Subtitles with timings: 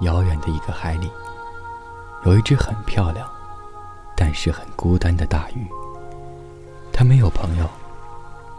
[0.00, 1.10] 遥远的一个海里，
[2.24, 3.28] 有一只很漂亮，
[4.14, 5.66] 但是很孤单的大鱼。
[6.92, 7.68] 它没有朋友，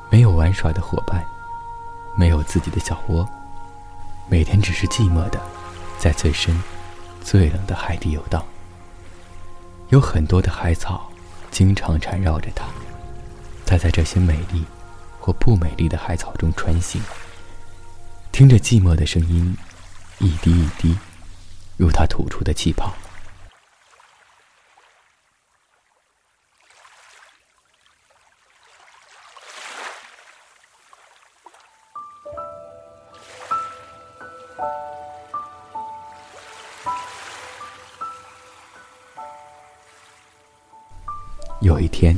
[0.10, 1.24] 没有玩耍的伙伴，
[2.16, 3.28] 没有自己的小窝，
[4.28, 5.40] 每天只是寂寞的，
[5.98, 6.60] 在最深、
[7.22, 8.44] 最冷的海底游荡。
[9.90, 11.10] 有很多的海草，
[11.50, 12.66] 经常缠绕着它。
[13.66, 14.66] 它在这些美丽
[15.20, 17.02] 或不美丽的海草中穿行，
[18.32, 19.56] 听着寂寞的声音，
[20.20, 20.98] 一滴一滴。
[21.78, 22.92] 如他吐出的气泡。
[41.60, 42.16] 有一天，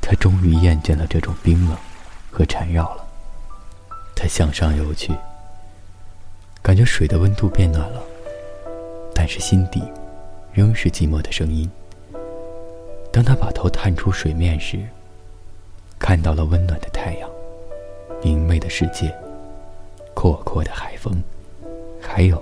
[0.00, 1.76] 他终于厌倦了这种冰冷
[2.30, 3.06] 和缠绕了。
[4.14, 5.12] 他向上游去，
[6.62, 8.15] 感觉水的温度变暖了。
[9.26, 9.82] 但是心底，
[10.52, 11.68] 仍是寂寞的声音。
[13.12, 14.78] 当他把头探出水面时，
[15.98, 17.28] 看到了温暖的太阳、
[18.22, 19.12] 明媚的世界、
[20.14, 21.20] 阔阔的海风，
[22.00, 22.40] 还有，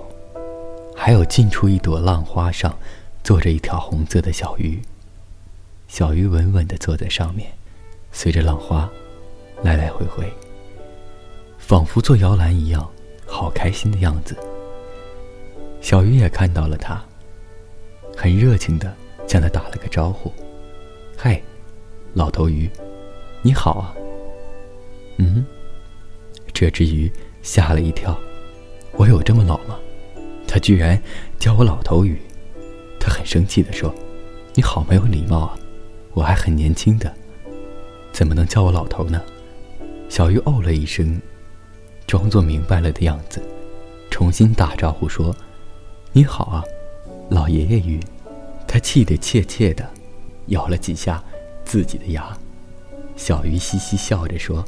[0.95, 2.77] 还有近处一朵浪花上，
[3.23, 4.79] 坐着一条红色的小鱼。
[5.87, 7.51] 小鱼稳稳地坐在上面，
[8.11, 8.87] 随着浪花，
[9.63, 10.31] 来来回回，
[11.57, 12.87] 仿佛坐摇篮一样，
[13.25, 14.37] 好开心的样子。
[15.85, 16.99] 小鱼也看到了他，
[18.17, 18.91] 很热情的
[19.27, 20.33] 向他打了个招呼
[21.15, 21.39] ：“嗨，
[22.15, 22.67] 老头鱼，
[23.43, 23.93] 你好啊。”
[25.17, 25.45] 嗯，
[26.51, 27.11] 这只鱼
[27.43, 28.17] 吓了一跳，
[28.93, 29.77] 我有这么老吗？
[30.47, 30.99] 他居然
[31.37, 32.19] 叫我老头鱼，
[32.99, 33.93] 他很生气的说
[34.57, 35.55] ：“你好没有礼貌啊，
[36.15, 37.13] 我还很年轻的，
[38.11, 39.21] 怎么能叫我老头呢？”
[40.09, 41.21] 小鱼哦了一声，
[42.07, 43.39] 装作明白了的样子，
[44.09, 45.31] 重新打招呼说。
[46.17, 46.63] 你好啊，
[47.29, 47.99] 老爷爷鱼，
[48.65, 49.85] 他气得怯怯的，
[50.45, 51.21] 咬了几下
[51.65, 52.25] 自己的牙。
[53.17, 54.63] 小鱼嘻嘻笑着说：“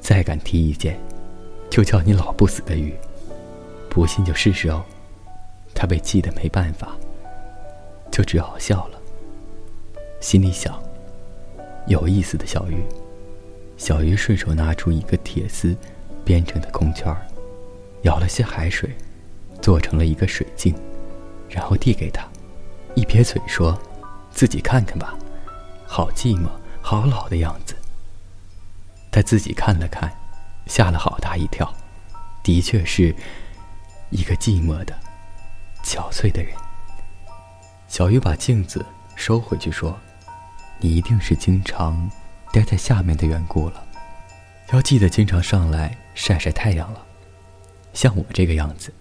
[0.00, 0.98] 再敢提意见，
[1.68, 2.94] 就叫你老不死的鱼。
[3.90, 4.82] 不信就试试哦。”
[5.76, 6.96] 他被气得没办法，
[8.10, 8.98] 就只好笑了。
[10.22, 10.82] 心里想：
[11.86, 12.82] 有意思的小鱼。
[13.76, 15.76] 小鱼顺手拿出一个铁丝
[16.24, 17.26] 编成的空圈儿，
[18.04, 18.88] 舀了些海水。
[19.66, 20.72] 做成了一个水镜，
[21.50, 22.24] 然后递给他，
[22.94, 23.76] 一撇嘴说
[24.30, 25.12] ：“自己看看吧，
[25.84, 26.46] 好寂寞，
[26.80, 27.74] 好老的样子。”
[29.10, 30.08] 他自己看了看，
[30.66, 31.68] 吓了好大一跳，
[32.44, 33.12] 的确是
[34.10, 34.96] 一个寂寞的、
[35.82, 36.54] 憔悴的人。
[37.88, 39.98] 小鱼把镜子收回去说
[40.78, 42.08] ：“你一定是经常
[42.52, 43.84] 待在下面的缘故了，
[44.72, 47.04] 要记得经常上来晒晒太阳了，
[47.92, 48.94] 像我这个样子。”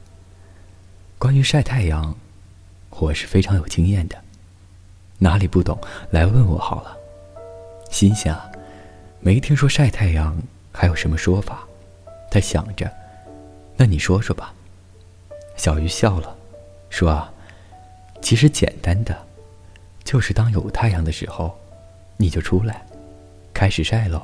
[1.18, 2.14] 关于晒太阳，
[2.90, 4.18] 我是非常有经验的。
[5.18, 5.80] 哪里不懂，
[6.12, 6.96] 来问我好了。
[7.90, 8.38] 心想，
[9.22, 10.38] 没听说晒太阳
[10.74, 11.66] 还有什么说法。
[12.30, 12.92] 他想着，
[13.78, 14.54] 那你说说吧。
[15.56, 16.36] 小鱼笑了，
[16.90, 17.32] 说：“啊，
[18.22, 19.18] 其实简单的，
[20.04, 21.58] 就是当有太阳的时候，
[22.18, 22.86] 你就出来，
[23.54, 24.22] 开始晒喽。”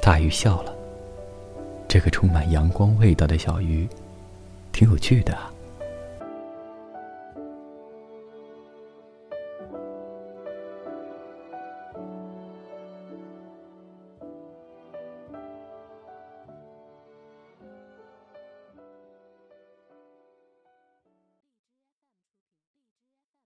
[0.00, 0.74] 大鱼笑了。
[1.86, 3.86] 这个充满阳光味道的小鱼，
[4.72, 5.50] 挺有趣的啊。